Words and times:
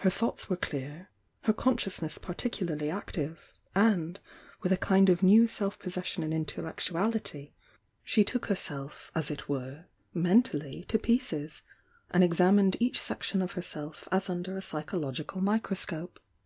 Her 0.00 0.08
thoughts 0.08 0.48
were 0.48 0.56
clear; 0.56 1.10
her 1.42 1.52
consciousness 1.52 2.16
particularly 2.16 2.88
active,— 2.88 3.52
and, 3.90 4.18
with 4.62 4.72
a 4.72 4.78
kind 4.78 5.10
of 5.10 5.22
ne'v 5.22 5.50
self 5.50 5.78
possession 5.78 6.22
and 6.24 6.32
intellectuality, 6.32 7.52
she 8.02 8.24
took 8.24 8.46
herself, 8.46 9.12
as 9.14 9.30
it 9.30 9.50
were, 9.50 9.84
mentally 10.14 10.84
to 10.84 10.98
pieces, 10.98 11.60
and 12.12 12.24
examined 12.24 12.78
each 12.80 12.98
section 12.98 13.42
of 13.42 13.52
herself 13.52 14.08
as 14.10 14.30
under 14.30 14.56
a 14.56 14.62
psychological 14.62 15.42
microscope. 15.42 16.18